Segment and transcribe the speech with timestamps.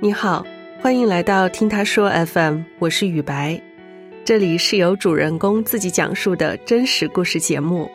[0.00, 0.44] 你好，
[0.80, 3.60] 欢迎来到听他说 FM，我是雨白，
[4.24, 7.88] 这里是由主人公自己讲述的真实故事节目。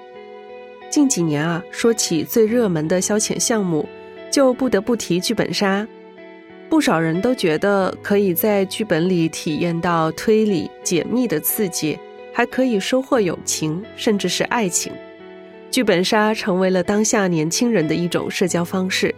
[0.89, 3.85] 近几年啊，说起最热门的消遣项目，
[4.31, 5.85] 就不得不提剧本杀。
[6.69, 11.99] 不少人都觉得可以在剧本里体验到推理解密的刺激，
[12.33, 14.94] 还可以收获友情，甚至是爱情。
[15.70, 19.13] 剧本杀成为了当下年轻人的一种社交方式。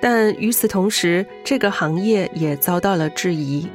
[0.00, 3.66] 但与此同时，这个行业也遭到了质疑，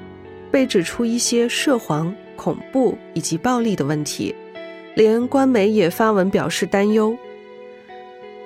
[0.49, 4.33] 被指出一些涉黄、恐怖以及暴力的问题，
[4.95, 7.13] 连官媒也发文表示担忧。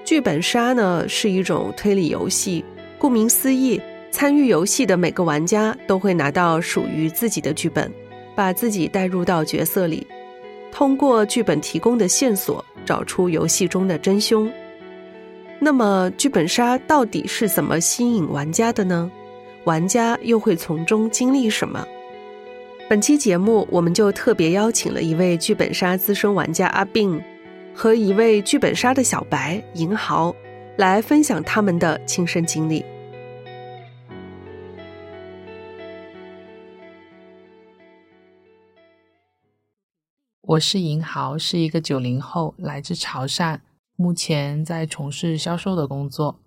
[0.03, 2.65] 剧本杀呢是一种推理游戏，
[2.97, 7.91] 顾名思义，参与游戏的每个玩家都会拿到属于自己的剧本，
[8.33, 10.07] 把自己带入到角色里，
[10.71, 14.51] 通过剧本提供的线索找出游戏中的真凶。
[15.59, 19.11] 那么，剧本杀到底是怎么吸引玩家的呢？
[19.65, 21.85] 玩家又会从中经历什么？
[22.89, 27.21] 本期节目，我们就特别邀请了一位剧本杀资深玩家阿病，
[27.73, 30.33] 和一位剧本杀的小白银豪，
[30.77, 32.85] 来分享他们的亲身经历。
[40.47, 43.59] 我是银豪，是一个九零后，来自潮汕。
[43.97, 46.39] 目前在从事销售的工作。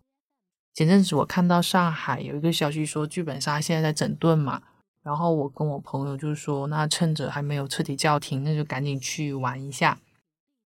[0.72, 4.62] 前阵子我看到上海有一个消息说剧本杀现在在整顿嘛，
[5.02, 9.98] 然后我跟我朋友就说，那趁着还没有彻底叫停，那就赶紧去玩一下。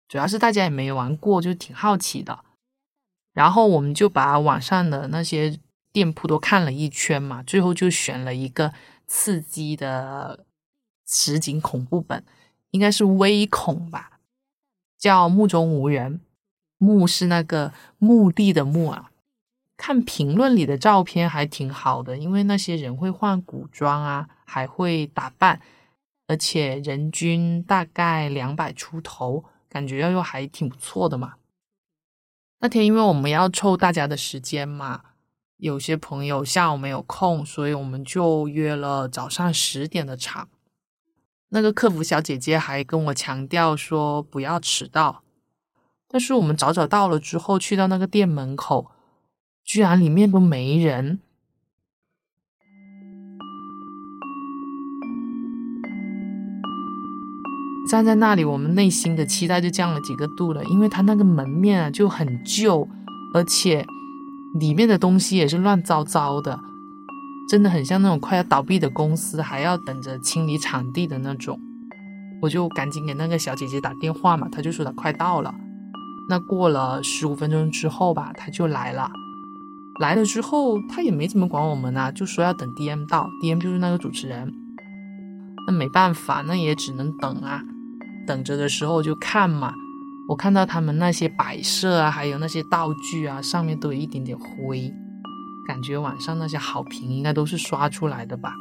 [0.06, 2.38] 主要是大家也没玩过，就挺好奇的。
[3.32, 5.58] 然后我们就把网上的那些
[5.90, 8.72] 店铺都看了一圈嘛，最后就选了一个
[9.08, 10.46] 刺激的
[11.04, 12.24] 实景恐怖本，
[12.74, 14.18] 应该是微恐吧，
[14.98, 16.18] 叫《目中无人》。
[16.76, 19.12] 墓是那个墓地的墓啊，
[19.76, 25.60] 看评论里的照片还挺好的，因为那些人会换古装啊，还会打扮，
[26.26, 31.34] 而且人均大概两百出头，感觉又还挺不错的嘛。
[32.58, 35.04] 那天因为我们要凑大家的时间嘛，
[35.58, 40.48] 有些朋友下午没有空，所以我们就约了早上十点的场。
[41.54, 45.22] 那个客服小姐姐还跟我强调说不要迟到。
[46.08, 48.90] 但是我们早早到了之后，去到那个店门口，
[49.64, 51.20] 居然里面都没人。
[57.88, 62.88] 站在那里，我们内心的期待就降了几个度了，因为它那个门面啊就很旧，
[63.32, 63.86] 而且
[64.58, 66.58] 里面的东西也是乱糟糟的，
[67.48, 71.58] 真的很像那种快要倒闭的公司，还要等着清理场地的那种。
[72.42, 75.54] 我就赶紧给那个小姐姐打电话嘛，她就说她快到了。
[76.28, 79.10] 那过了十五分钟之后吧，她就来了。
[80.00, 84.52] 来了之后，她也没怎么管我们啊，就说要等 DM 到，DM 就是那个主持人。
[85.66, 87.62] 那没办法，那也只能等啊。
[88.26, 89.72] 等着的时候就看嘛。
[90.26, 94.92] 我看到他们那些摆设啊，还有那些道具啊，上面都有一点点灰，
[95.66, 98.54] 感觉网上那些好评应该都是刷出来的吧。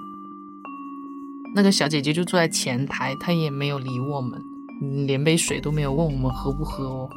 [1.55, 4.41] 那个小姐姐就坐在前台，她也没有理我们，
[5.05, 7.09] 连杯水都没有问我们喝不喝哦。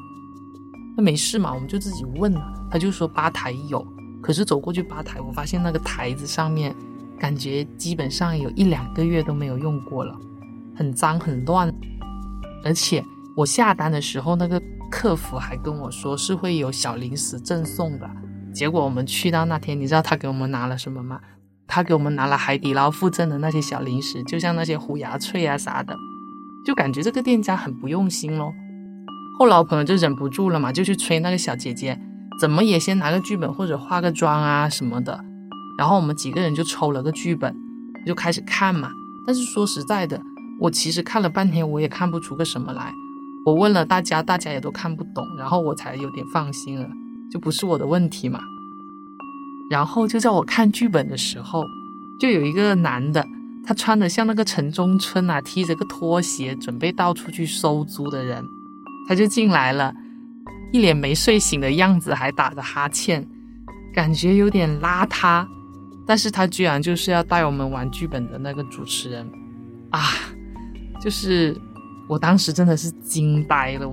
[0.96, 2.40] 那没事嘛，我们就自己问了。
[2.70, 3.86] 他就说吧台有，
[4.20, 6.74] 可是走过去吧台，我发现那个台子上面，
[7.18, 10.18] 感觉基本上有一两个月都没有用过了，
[10.74, 11.72] 很脏很乱。
[12.64, 13.04] 而且
[13.36, 14.60] 我下单的时候，那个
[14.90, 18.10] 客服还跟我说是会有小零食赠送的。
[18.56, 21.20] 结果我们去到那天，你知道他给我们拿了什么吗？
[21.66, 25.94] 他给我们拿了海底捞附赠的那些小零食，就像那些虎牙脆啊啥的，
[26.64, 28.50] 就感觉这个店家很不用心咯。
[29.38, 32.00] 后来我朋友就忍不住了嘛，就去催那个小姐姐，
[32.40, 35.22] 怎么也先拿个剧本或者化个妆啊什么的。
[35.76, 37.54] 然后我们几个人就抽了个剧本，
[38.06, 38.88] 就开始看嘛。
[39.26, 40.18] 但是说实在的，
[40.58, 42.90] 我其实看了半天，我也看不出个什么来。
[43.44, 46.88] 我问了大家，大家也都看不懂，然后我才有点放心了，
[47.30, 48.40] 就不是我的问题嘛。
[49.70, 51.64] 然后就在我看剧本的时候，
[52.20, 53.26] 就有一个男的，
[53.64, 58.44] 他穿的像那个城中村啊，踢着个拖鞋，准备到处去收租的人。
[59.08, 59.92] 他就进来了，
[60.72, 63.26] 一脸没睡醒的样子，还打着哈欠，
[63.92, 65.46] 感觉有点邋遢。
[66.06, 69.28] 但是他居然就是要带我们玩剧本的那个主持人
[69.90, 70.00] 啊！
[71.02, 71.56] 就是
[72.08, 73.90] 我当时真的是惊呆了。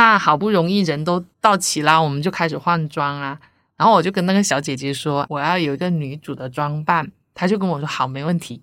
[0.00, 3.38] 那好不容易人都到齐啦，我们就开始换装啊。
[3.76, 8.62] 然后我就跟那个小姐姐说，我要有一个女主的装扮，她就跟我说好，没问题。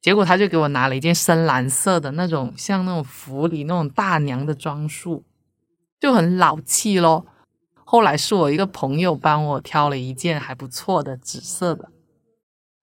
[0.00, 5.22] 结果她就给我拿了一件深蓝色的那种，像那种府里那种大娘的装束，
[6.00, 7.26] 就很老气咯。
[7.84, 11.90] 后来是我一个朋友帮我挑了一件还不错的紫色的。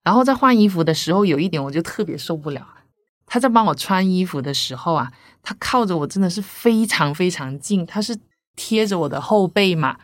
[0.02, 2.66] 然后在换衣服的时候，有一点我就特别受不了。
[3.26, 5.12] 她在帮我穿衣服的时候啊，
[5.42, 8.18] 他靠着我真的是非常非常近，他是
[8.56, 9.98] 贴着我的后背嘛，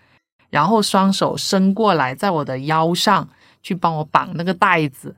[0.51, 3.29] 然后双手伸过来，在我的腰上
[3.63, 5.17] 去帮我绑那个带子，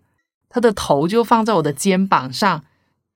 [0.49, 2.65] 他的头就放在我的肩膀上，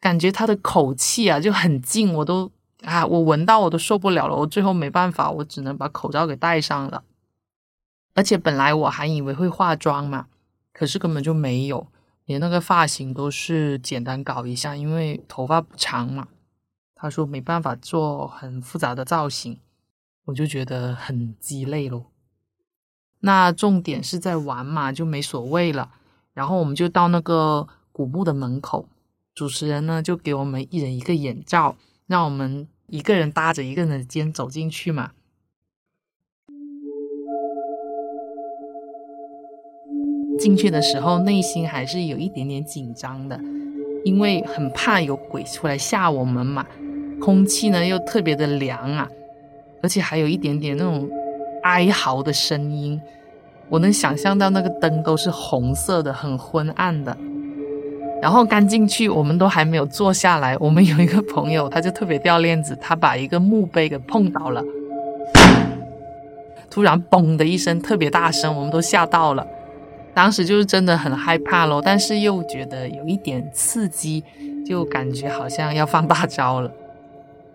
[0.01, 2.51] 感觉他的口气啊就很近，我都
[2.83, 7.03] 啊，我闻到我都受不了了，我最后没办法，我只能把口罩给戴上了。
[8.15, 10.27] 而且本来我还以为会化妆嘛，
[10.73, 11.87] 可是根本就没有。
[12.27, 16.29] 连那个发型都是简单搞一下，因为头发不长嘛。
[17.03, 19.59] 他说没办法做很复杂的造型，
[20.25, 22.07] 我就觉得很鸡肋咯。
[23.19, 25.91] 那重点是在玩嘛，就没所谓了。
[26.33, 28.89] 然后我们就到那个古墓的门口，
[29.35, 31.75] 主持人呢就给我们一人一个眼罩，
[32.07, 35.11] 让我们一个人搭着一个人的肩走进去嘛。
[40.39, 43.41] 进去的时候，内心还是有一点点紧张的，
[44.05, 46.65] 因为很怕有鬼出来吓我们嘛。
[47.23, 49.09] 空气呢又特别的凉啊，
[49.81, 51.09] 而且还有一点点那种
[51.63, 53.01] 哀嚎的声音。
[53.69, 57.17] 我能想象到那个灯都是红色的，很昏暗的。
[58.21, 64.63] 然后刚进去，我们都还没有坐下来，我们有一个朋友他就特别掉链子，他把一个墓碑给碰倒了，
[66.69, 69.47] 突然嘣的一声，特别大声，我们都吓到了。
[70.13, 74.23] 当时就是真的很害怕咯，但是又觉得有一点刺激，
[74.67, 76.71] 就感觉好像要放大招了。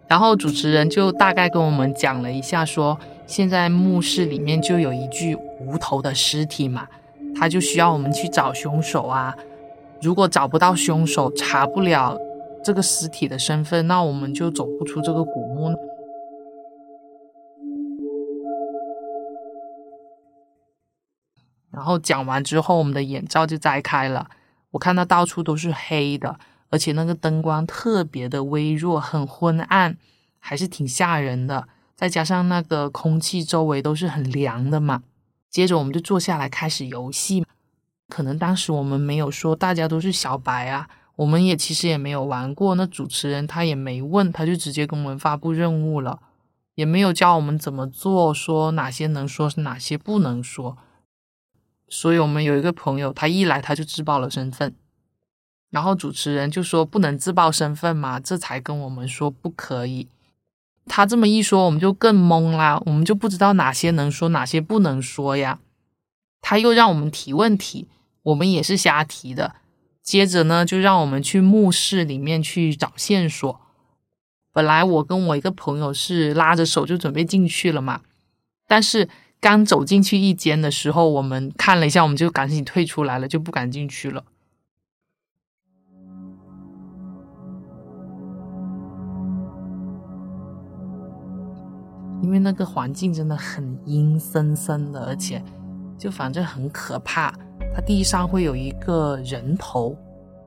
[0.08, 6.88] 然后主持人就大概跟我们讲了一下，说现在墓室里面就有一具无头的尸体嘛，
[7.36, 9.36] 他就需要我们去找凶手啊。
[10.02, 12.18] 如果找不到凶手，查不了
[12.64, 15.76] 这个尸体的身份，那我们就走不出这个古墓。
[21.70, 24.30] 然后讲完之后，我们的眼罩就摘开了。
[24.72, 26.38] 我看到到处都是黑的，
[26.70, 29.98] 而且那个灯光特别的微弱，很昏暗，
[30.40, 31.68] 还是挺吓人的。
[31.96, 35.04] 再加上那个空气周围都是很凉的嘛。
[35.50, 37.46] 接着我们就坐下来开始游戏。
[38.08, 42.76] 可能当时我们没有说大家都是小白啊，我们也其实也没有玩过。
[42.76, 46.20] 那主持人他也没问，他就直接跟我们发布任务了，
[46.76, 50.78] 也没有教我们怎么做，说哪些能说，哪些不能说。
[51.90, 54.76] 所以我们有一个朋友，他一来他就自爆了身份，
[55.70, 60.08] 然后主持人就说不能自报身份嘛，这才跟我们说不可以。
[60.86, 65.60] 他这么一说，我们就更懵啦，我们就不知道哪些能说，哪些不能说呀。
[66.42, 67.88] 他又让我们提问题，
[68.24, 69.56] 我们也是瞎提的。
[70.02, 73.60] 接着呢，就让我们去墓室里面去找线索。
[74.54, 78.02] 本来我跟我一个朋友是拉着手就准备进去了嘛，
[78.68, 79.10] 但是。
[79.40, 84.24] 刚走进去一间的时候，我们看了一下，我们就赶紧退出来了，就不敢进去了。
[92.22, 95.42] 因为那个环境真的很阴森森的，而且
[95.98, 97.34] 就反正很可怕。
[97.76, 99.96] 它地上会有一个人头，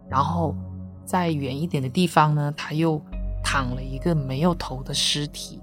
[0.09, 0.55] 然后
[1.05, 3.01] 在远一点的地方呢，它又
[3.43, 5.61] 躺了一个没有头的尸体。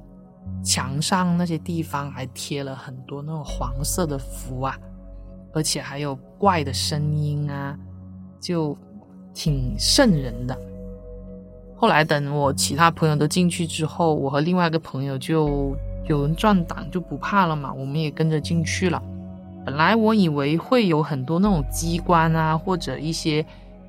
[0.63, 4.77] 墙上那些地方还贴了很多那种黄色的符啊，
[5.53, 7.77] 而且还有怪的声音啊，
[8.39, 8.75] 就
[9.33, 10.57] 挺瘆人的。
[11.75, 15.75] 后来等我其他朋友都进去之后，我和另外一个朋友就
[16.07, 19.01] 有人壮胆，就不怕了嘛，我们也跟着进去了。
[19.65, 23.45] 本来我以为会有很多那种机关啊，或者一些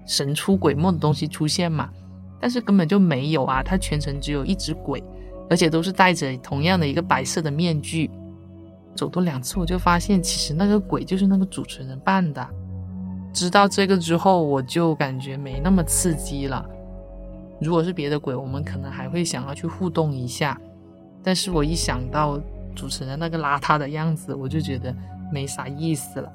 [0.06, 1.88] 神出鬼没的东西出现嘛，
[2.40, 5.02] 但是根本就没有啊，它全程只有一只鬼。
[5.50, 8.10] 而且都是戴着同样的一个白色的面具，
[8.94, 12.46] 走多两次我就发现，其实那个鬼就是那个主持人扮的。
[13.32, 16.68] 知道这个之后，我就感觉没那么刺激了。
[17.62, 20.60] 如果是别的鬼，我们可能还会想要去互动一下，
[21.22, 22.40] 但是我一想到
[22.74, 24.94] 主持人那个邋遢的样子，我就觉得
[25.32, 26.32] 没啥意思了。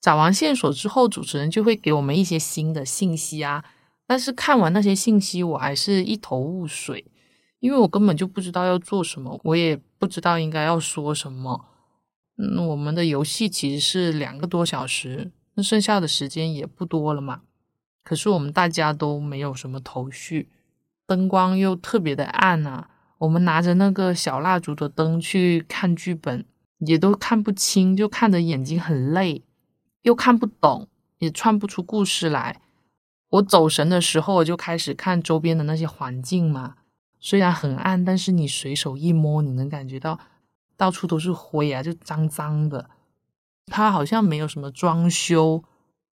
[0.00, 3.64] 找完线索之后，主持人就会给我们一些新的信息啊。
[4.06, 7.04] 但是看完那些信息，我还是一头雾水，
[7.58, 11.62] 因为我根本就不知道要做什么，我也不知道应该要说什么。
[12.38, 17.42] 嗯，我们的游戏其实是两个多小时，那剩下的时间也不多了嘛。
[18.04, 20.48] 可是我们大家都没有什么头绪，
[21.04, 22.88] 灯光又特别的暗啊。
[23.18, 26.44] 我们拿着那个小蜡烛的灯去看剧本，
[26.78, 29.42] 也都看不清，就看着眼睛很累，
[30.02, 30.86] 又看不懂，
[31.18, 32.60] 也串不出故事来。
[33.30, 36.76] 我走神的时候，我就开始看周边的那些环境嘛。
[37.18, 40.20] 虽然很暗，但是你随手一摸，你能感觉到
[40.78, 42.88] 到处都是灰啊，就脏脏的。
[43.66, 45.62] 它好像没有什么装修，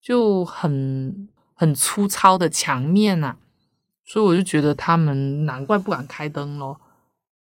[0.01, 1.29] 就很。
[1.55, 3.37] 很粗糙的墙面呐，
[4.03, 6.81] 所以我就觉得他们难怪不敢开灯咯。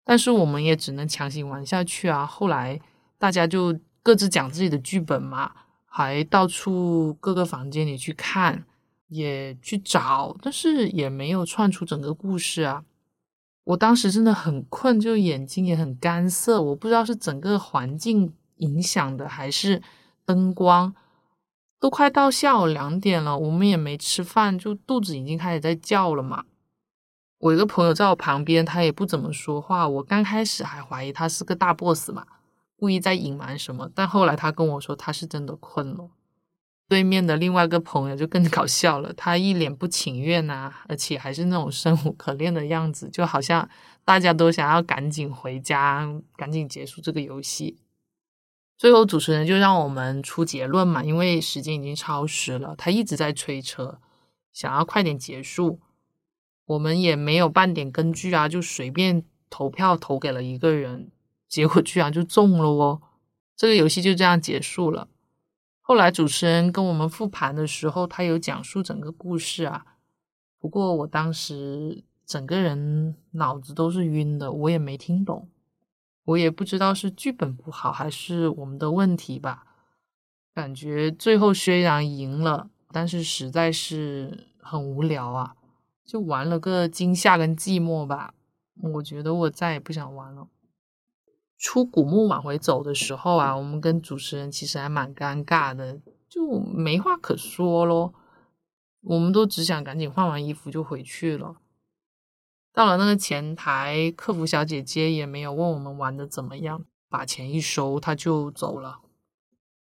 [0.04, 2.26] 但是我们也只能强行玩下去啊。
[2.26, 2.78] 后来
[3.18, 5.52] 大家就各自讲自己的剧本嘛，
[5.87, 8.66] 还到处各个房间里去看，
[9.06, 12.84] 也去找，但是也没有串出整个故事啊。
[13.64, 16.62] 我当时真的很困，就眼睛也很干涩。
[16.62, 19.83] 我不知道是整个环境影响的，还是
[20.25, 20.94] 灯光。
[21.80, 26.44] 都快到下午两点了，我们也没吃饭，就肚子已经开始在叫了嘛。
[27.38, 29.87] 我一个朋友在我旁边，他也不怎么说话。
[29.87, 32.26] 我刚开始还怀疑他是个大 boss 嘛，
[32.76, 33.90] 故意在隐瞒什么。
[33.94, 36.09] 但后来他跟我说他是真的困了。
[36.88, 43.69] 对面的另外一个朋友就更搞笑了，他一脸不情愿呐，而且还是那种生无可恋的样子，就好像
[44.05, 47.79] 大家都想要赶紧回家，赶紧结束这个游戏。
[48.76, 53.99] 最后主持人就让我们出结论嘛，因为时间已经超时了，他一直在催车，
[54.53, 55.81] 想要快点结束。
[56.67, 61.11] 我们也没有半点根据啊，就随便投票投给了一个人，
[61.49, 63.00] 结果居然就中了哦！
[63.57, 65.09] 这个游戏就这样结束了。
[65.87, 69.85] 后来主持人跟我们复盘的时候，他有讲述整个故事啊，
[70.59, 75.47] 不过我当时整个人脑子都是晕的，我也没听懂。
[76.25, 79.67] 我也不知道是剧本不好还是我们的问题吧，
[80.55, 85.55] 感觉最后虽然赢了，但是实在是很无聊啊，
[86.07, 88.33] 就玩了个惊吓跟寂寞吧。
[88.95, 90.49] 我觉得我再也不想玩了。
[91.56, 98.14] 出古墓往回走的时候啊，我们跟主持人其实还蛮尴尬的，就没话可说咯。
[99.02, 101.56] 我们都只想赶紧换完衣服就回去了。
[102.73, 109.00] 到了那个前台，客服小姐姐也没有问我们玩的怎么样，把钱一收，她就走了。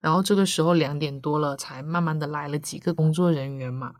[0.00, 3.94] 然后这个时候两点多了，才慢慢的来了几个工作人员嘛。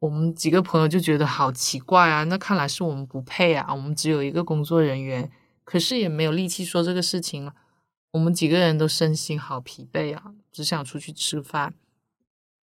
[0.00, 5.30] 我们几个朋友就觉得好奇怪啊，那看来是我们不配啊，我们只有一个工作人员，
[5.66, 7.54] 可是也没有力气说这个事情了。
[8.12, 11.74] 我们几个人都身心好疲惫啊，只想出去吃饭。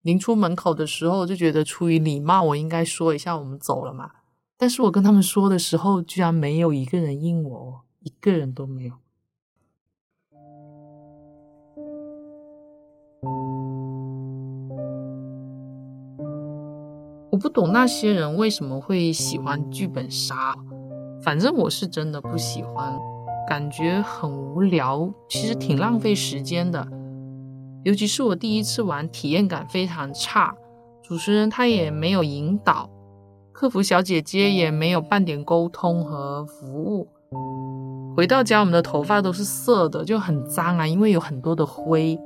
[0.02, 4.12] 临出门口的时候，就觉得出于礼貌，我应该说一下我们走了嘛。
[4.58, 8.94] 但是我跟他们说的时候，居然没有一个人应我，一个人都没有。
[17.32, 20.54] 我不懂那些人为什么会喜欢剧本杀，
[21.22, 22.98] 反正我是真的不喜欢，
[23.48, 26.88] 感觉很无聊，其实挺浪费时间的。
[27.84, 30.56] 尤其是我第一次玩，体验感非常差，
[31.04, 32.90] 主持人他也没有引导。
[33.52, 37.08] 客服小姐姐也没有半点沟通和服务。
[38.16, 42.18] 回到家，我们的头发都是色的，就很脏啊，因为有很多的灰。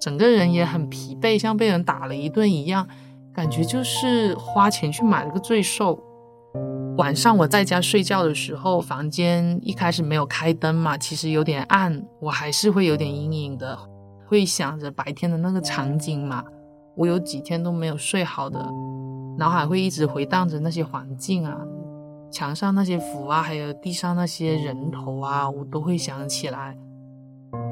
[0.00, 2.86] 整个人也很疲惫，像被人打了一顿一样，
[3.34, 5.98] 感觉就是花钱去买了个罪受。
[6.96, 13.78] 晚上我在家睡觉的时候，房间一开始没有开灯嘛，其实有点暗，我还是会有点阴影的，
[14.26, 16.44] 会想着白天的那个场景嘛。
[16.96, 18.58] 我有几天都没有睡好的。
[19.38, 21.56] 脑海会一直回荡着那些环境啊，
[22.30, 26.76] 墙上那些符啊，还有地上那些人头啊，我都会想起来。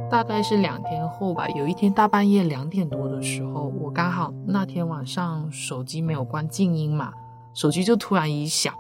[0.09, 7.13] 大概是两天后吧，有一天大半夜两点多的时候，我刚好那天晚上手机没有关静音嘛，
[7.61, 8.73] 手机就突然一响。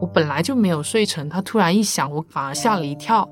[0.00, 3.28] 我本来就没有睡成，它突然一响，我反而吓了一跳。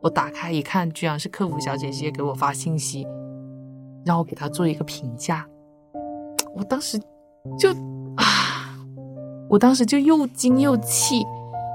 [0.00, 3.06] 我打开一看，居然是客服小姐姐给我发信息，
[4.04, 5.46] 让我给她做一个评价。
[6.52, 6.98] 我当时
[7.56, 7.70] 就
[8.16, 8.74] 啊。
[9.48, 11.24] 我当时就又惊又气，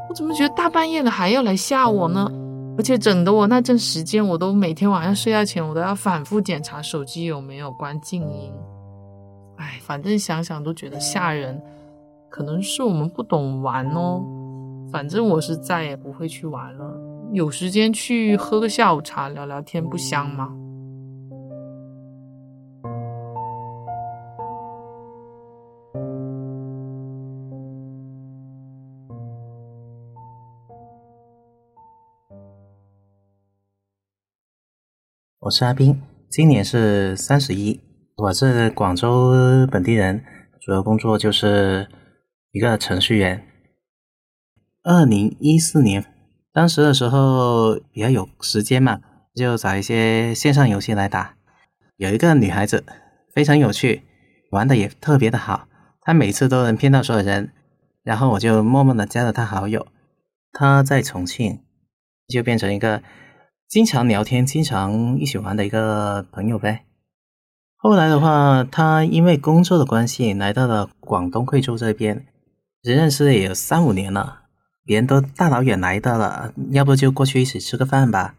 [0.09, 2.29] 我怎么觉得大半夜的还要来吓我呢？
[2.77, 8.51] 而且整的我那阵时间，我都每天晚上睡觉前，我都要反复检查手机有没有关静音。
[9.55, 11.59] 哎，反正想想都觉得吓人，
[12.33, 14.19] 可能是我们不懂玩哦。
[14.91, 16.91] 反正我是再也不会去玩了。
[17.31, 20.51] 有时间去喝个下午茶，聊聊天，不香吗？
[35.37, 37.79] 我是阿斌，今年是三十一，
[38.15, 39.31] 我是广州
[39.71, 40.23] 本地人，
[40.59, 41.87] 主要工作就是
[42.53, 43.43] 一个程序员。
[44.83, 46.05] 二零一四年，
[46.53, 49.01] 当时的时候比较有时间嘛，
[49.33, 51.33] 就找一些线上游戏来打。
[51.97, 52.85] 有一个女孩子
[53.33, 54.03] 非常有趣，
[54.51, 55.67] 玩的也特别的好，
[56.01, 57.51] 她每次都能骗到所有人，
[58.03, 59.87] 然后我就默默的加了她好友。
[60.51, 61.59] 她在重庆，
[62.27, 63.01] 就变成一个
[63.67, 66.85] 经常聊天、经常一起玩的一个朋友呗。
[67.77, 72.27] 后来的话，她因为工作的关系来到了广东惠州这边，
[72.91, 74.41] 认识也有三五年了。
[74.85, 78.35] 别人都大老远来的了，要不就过去一起吃个饭吧。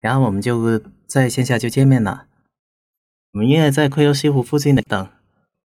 [0.00, 2.26] 然后我们就在线下就见面了。
[3.32, 5.08] 我们约在惠州西湖附近的等。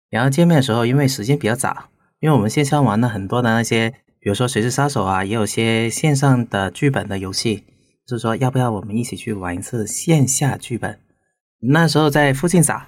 [0.10, 1.90] 然后见面的时候，因为时间比较早，
[2.20, 7.64] 因为我们线上玩了很多的那些，比如说谁是杀手啊，也有些线上的剧本的游戏，
[8.08, 11.00] 就是说要不要我们一起去玩一次线下剧本？
[11.60, 12.82] 那时候在附近找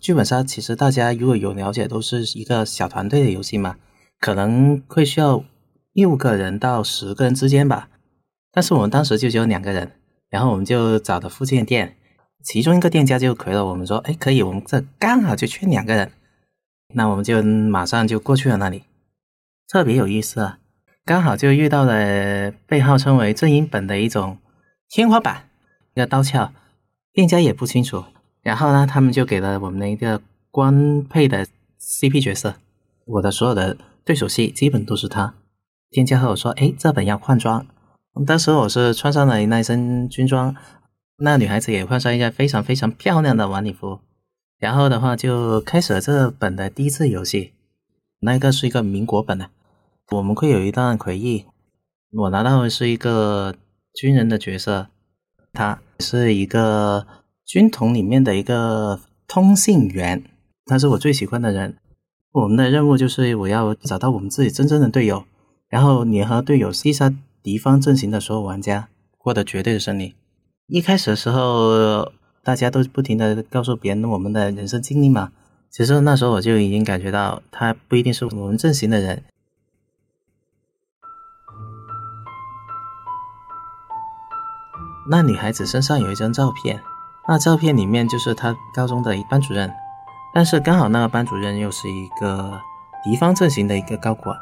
[0.00, 3.76] 剧本杀，其实大家如果有了解，都是一个小团队的游戏嘛，
[4.22, 5.44] 可能会需要。
[5.94, 7.90] 六个人到十个人之间吧，
[8.50, 9.92] 但是我们当时就只有两个人，
[10.30, 11.98] 然后我们就找的附近的店，
[12.42, 16.10] 其中一个店家就回了我们说，哎，可以，我们这刚好就缺两个人，
[16.94, 18.84] 那我们就马上就过去了那里，
[19.68, 20.60] 特别有意思啊，
[21.04, 24.38] 刚好就遇到了被号称为正音本的一种
[24.88, 25.50] 天花板
[25.92, 26.52] 一个刀鞘，
[27.12, 28.02] 店家也不清楚，
[28.40, 31.46] 然后呢，他们就给了我们的一个官配的
[31.78, 32.54] CP 角色，
[33.04, 35.34] 我的所有的对手戏基本都是他。
[35.90, 37.66] 店家和我说：“哎，这本要换装。”
[38.26, 40.54] 当时我是穿上了那一身军装，
[41.18, 44.00] 那女孩子也换上一件非常非常漂亮的晚礼服。
[44.58, 47.52] 然后的话就开始了这本的第一次游戏。
[48.20, 49.50] 那个是一个民国本的，
[50.10, 51.46] 我们会有一段回忆。
[52.12, 53.54] 我拿到的是一个
[53.94, 54.88] 军人的角色，
[55.52, 57.06] 他是一个
[57.44, 60.22] 军统里面的一个通信员，
[60.66, 61.76] 他是我最喜欢的人。
[62.32, 65.24] 我们的任务就是我要找到我们自己真正的队友。
[65.68, 67.12] 然后你和队友击杀
[67.42, 70.14] 敌方阵型的所有玩家，获得绝对的胜利。
[70.66, 72.10] 一开始的时候，
[72.42, 75.32] 大家都不停的告诉别人我们的人生经历嘛。
[75.70, 79.22] 其实那时候我就已经感觉到，他不一定是我们阵型的人。
[85.10, 86.80] 那女孩子身上有一张照片，
[87.28, 89.72] 那照片里面就是她高中的班主任，
[90.34, 92.60] 但是刚好那个班主任又是一个
[93.04, 94.36] 敌方阵型的一个高管。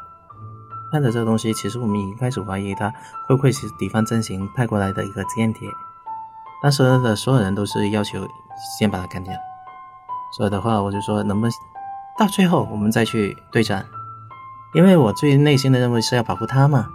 [0.91, 2.89] 看着这东西，其实我们已经开始怀疑他
[3.27, 5.69] 会不会是敌方阵型派过来的一个间谍。
[6.61, 8.27] 当时的所有人都是要求
[8.77, 9.33] 先把他干掉，
[10.37, 11.51] 所以的话，我就说能不能
[12.19, 13.85] 到最后我们再去对战？
[14.73, 16.87] 因为我最内心的认为是要保护他嘛，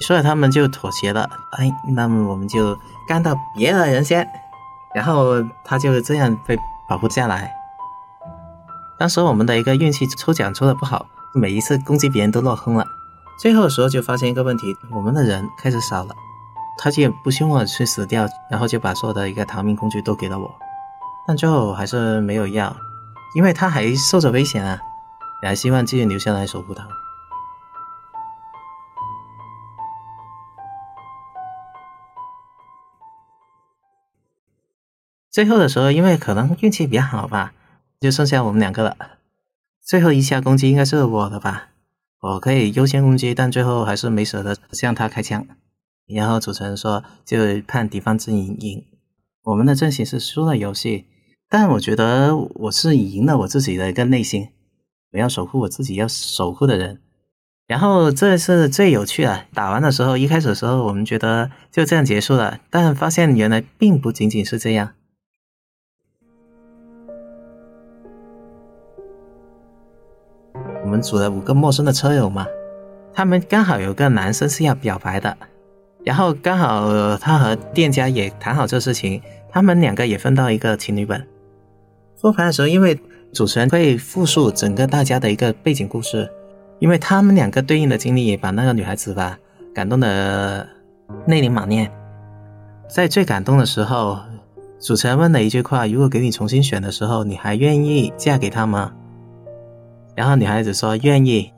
[0.00, 1.28] 所以他们就妥协了。
[1.52, 4.28] 哎，那么我们就干到别的人先，
[4.94, 7.50] 然后他就这样被保护下来。
[9.02, 12.86] 当时我们的一个运气抽奖抽的不好，每一次攻击别人都落空了。
[13.36, 16.14] 最后的时候就发现一个问题，我们的人开始少了，
[16.78, 20.48] 他就不希望去死掉，然后就把所有的一个逃命工具都给了我，
[21.26, 22.76] 但最后还是没有要，
[23.34, 24.78] 因为他还受着危险啊，
[25.42, 26.86] 还希望继续留下来守护他。
[35.28, 37.52] 最后的时候，因为可能运气比较好吧，
[38.02, 38.96] 就剩下我们两个了，
[39.80, 41.68] 最后一下攻击应该是我的吧。
[42.20, 45.46] 我可以优先攻击，但最后还是没舍得向他开枪。
[46.06, 48.84] 然后主持人说，就判敌方阵营赢。
[49.44, 51.06] 我们的阵型是输了游戏，
[51.48, 54.48] 但我觉得我是赢了我自己的一个内心。
[55.12, 57.00] 我要守护我自己要守护的人。
[57.66, 59.46] 然后这是最有趣的。
[59.54, 64.94] 打完的时候，一开始的时候我们觉得就这样结束了，但发现原来并不仅仅是这样。
[71.02, 72.46] 组了五个陌生的车友嘛，
[73.12, 75.36] 他们刚好有个男生是要表白的，
[76.04, 81.26] 然后刚好他和店家也谈好这事情，他们两个也分到一个情侣本。
[82.20, 82.98] 复盘的时候，因为
[83.32, 86.30] 主持人会复述整个大家的一个背景故事，
[86.78, 89.36] 因为他们两个对应的经历，也把那个女孩子吧
[89.74, 90.66] 感动的
[91.26, 91.90] 泪流满面。
[92.88, 94.18] 在最感动的时候，
[94.80, 98.92] 主持人问了一句话：“如果给你重新选的时候，你还愿意嫁给他吗？”
[100.14, 101.52] 然后女孩子说愿意，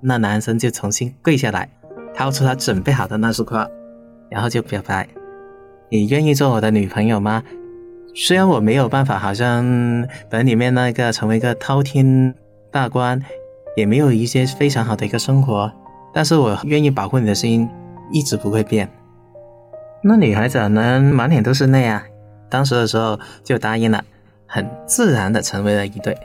[0.00, 1.68] 那男生就重新跪下来，
[2.14, 3.68] 掏出他准备好的那束花，
[4.30, 5.08] 然后就表白
[5.90, 7.42] ：“你愿意做我的女朋友吗？”
[8.14, 9.64] 虽然我没有办法，好像
[10.28, 12.34] 本里面那个成为一个滔天
[12.70, 13.20] 大官，
[13.76, 15.70] 也没有一些非常好的一个生活，
[16.12, 17.68] 但是我愿意保护你的心，
[18.12, 18.88] 一直不会变。
[20.02, 22.02] 那女孩子呢，满脸都是泪啊，
[22.48, 24.02] 当时的时候就答应了，
[24.46, 26.16] 很自然的成为了一对。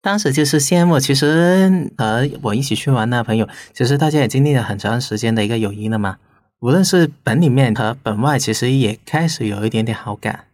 [0.00, 6.18] 当时就是羡慕，其实和我一起去玩的朋友，其实大家也经历了很长时间的一个友谊了嘛。
[6.60, 10.44] 无论是本里面和本外，其实也开始有一点点好感。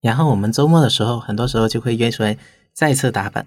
[0.00, 2.36] 然后我们周末的时候，很多时候就会约出来
[2.72, 3.46] 再次打本。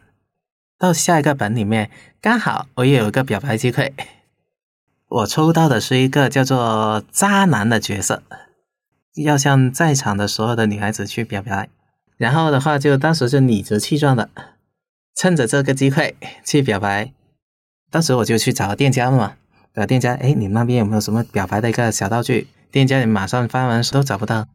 [0.77, 1.89] 到下一个本里面，
[2.21, 3.93] 刚好我也有一个表白机会。
[5.07, 8.23] 我抽到的是一个叫做渣男的角色，
[9.15, 11.69] 要向在场的所有的女孩子去表白。
[12.17, 14.29] 然后的话，就当时就理直气壮的。
[15.15, 17.11] 趁着这个机会去表白，
[17.91, 19.35] 当时我就去找店家了嘛。
[19.73, 22.47] 找店家，哎，你那边有没有什么表白的一个小道具？
[22.71, 24.47] 店家你马上翻完都找不到。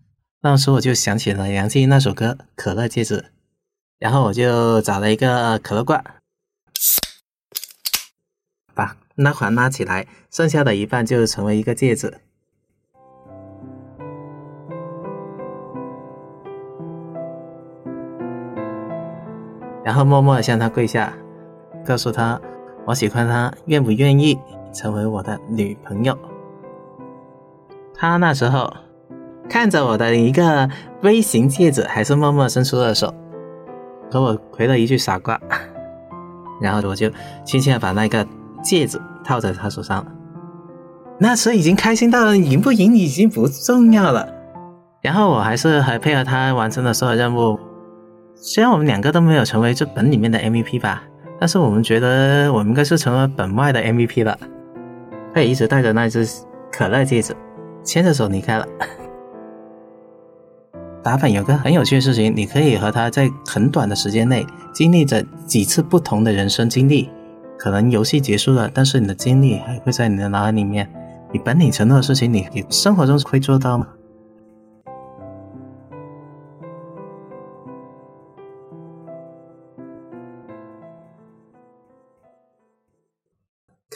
[0.43, 3.19] 那时我就想起了杨静那首歌《可乐戒指》，
[3.99, 6.05] 然后我就找了一个可乐罐，
[8.75, 12.21] 把那环拉起来，剩下的一半就成为一个戒指。
[19.85, 21.13] 然后默默的向她跪下，
[21.87, 22.41] 告诉她
[22.85, 24.39] 我喜欢她，愿不愿意
[24.73, 26.17] 成为我的女朋友？
[27.95, 28.73] 她那时候
[29.49, 30.69] 看着我的一个
[31.03, 33.13] 微型戒指，还是默默伸出了手，
[34.11, 35.41] 和我回了一句傻瓜。
[36.61, 37.11] 然后我就
[37.45, 38.27] 轻轻的把那个
[38.63, 40.07] 戒指套在她手上了。
[41.19, 44.29] 那时已经开心到赢不赢已经不重要了。
[45.01, 47.58] 然后我还是很配合她完成了所有任务。
[48.41, 51.03] 虽然我们两个都没有成为这本里面的 MVP 吧，
[51.41, 54.39] 但是我们觉得我们应该是成为本外的 MVP 了。
[55.35, 56.27] 他也一直戴着那只
[56.71, 57.35] 可乐戒指，
[57.83, 58.67] 牵着手离开了。
[61.03, 67.11] 打本有个很有趣的事情，你可以和他在很短的时间内经历着几次不同的人生经历。
[67.59, 70.89] 可能游戏结束了，但是你的经历还会在你的脑海里面。
[71.33, 73.89] 你本领承诺的事情，你你生活中会做到吗？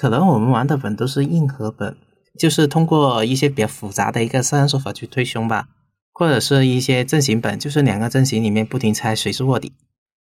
[0.03, 1.97] 可能我们玩的本都是硬核本，
[2.37, 5.69] 就是通过一些比较复杂的一个杀人手法去推凶吧，
[6.12, 9.75] 或者是一些阵型本，就是两个阵型里面不停猜谁是卧底，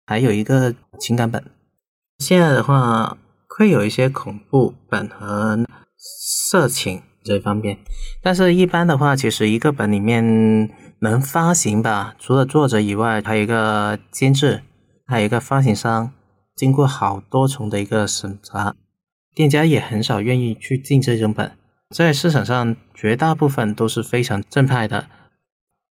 [0.05, 1.43] 还有一个情感本。
[2.19, 3.17] 现在的话
[3.49, 5.65] 会有一些恐怖本和
[5.97, 7.79] 色情这方面，
[8.21, 14.61] 但是一般的话，其实一个本里面能发行吧，除了作者以外，还有一个监制，
[15.07, 16.11] 还有一个发行商，
[16.55, 18.75] 经过好多重的一个审查。
[19.33, 21.51] 店家也很少愿意去进这种本，
[21.95, 25.07] 在市场上绝大部分都是非常正派的，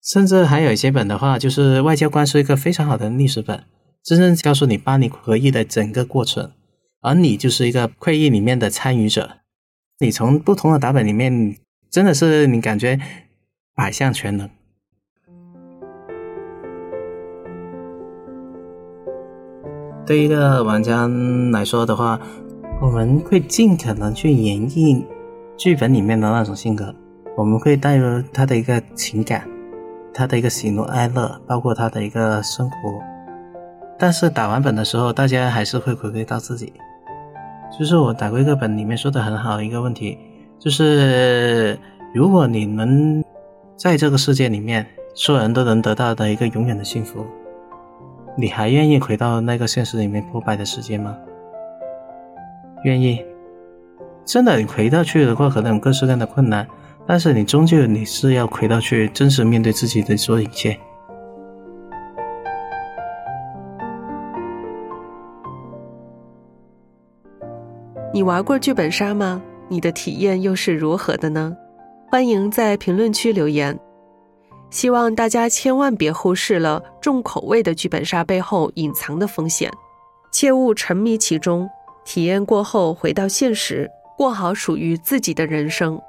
[0.02, 3.62] 甚至还有一些本的话，就是外交官是一个非常好的历史本，
[4.02, 6.50] 真正告诉你巴黎和议的整个过程，
[7.00, 9.38] 而你就是一个会议里面的参与者，
[10.00, 11.56] 你从不同的打本里面，
[11.88, 12.98] 真的是你感觉
[13.72, 14.50] 百项全能。
[20.04, 21.06] 对一个玩家
[21.52, 22.20] 来说的话。
[22.80, 25.04] 我们会尽可能去演绎
[25.56, 26.94] 剧本里面的那种性格，
[27.36, 29.48] 我们会带入他的一个情感，
[30.14, 32.76] 他的一个喜怒哀乐，包括他的一个生活。
[33.98, 36.72] 但是打完本的时候，大家还是会回归到自己。
[37.76, 40.16] 就是我打过一个本里面说的很好一个问题，
[40.60, 41.76] 就是
[42.14, 43.24] 如果你能
[43.76, 47.26] 在这个世界里面，所有人都能得到的一个永远的幸福，
[48.36, 51.16] 你还愿意回到那个现实里面破败的世界吗？
[52.84, 53.24] 愿意，
[54.24, 56.66] 真的你回到去的话，可能有各式各样的困难，
[57.06, 60.78] 但是你终究你是要回到去，真实面对自己的所有一切。
[68.12, 69.42] 你玩过剧本杀吗？
[69.68, 71.56] 你的体验又是如何的呢？
[72.10, 73.78] 欢迎在评论区留言。
[74.70, 79.70] 希望大家千万别忽视了重口味的剧本杀背后隐藏的风险，
[80.30, 81.68] 切勿沉迷其中。
[82.08, 86.00] 体验过后，回到现实，过好属于自己的人生。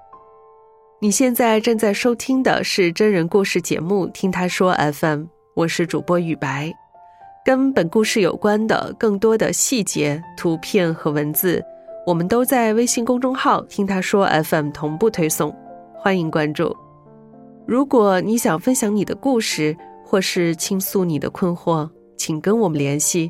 [1.01, 5.19] 你现在正在收听的是真人故事节目《听他说 FM》，
[5.57, 6.73] 我是主播雨白。
[7.43, 11.61] 跟本故事有关的更多的细节、图片和文字，
[12.05, 15.53] 我们都在微信公众号“听他说 FM” 同步推送，
[15.93, 16.73] 欢迎关注。
[17.67, 23.29] 如果你想分享你的故事，或是倾诉你的困惑，请跟我们联系。